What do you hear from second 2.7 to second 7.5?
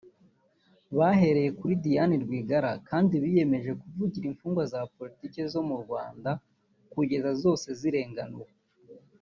kandi biyemeje kuvugira imfungwa za politike zo mu Rwanda kugeza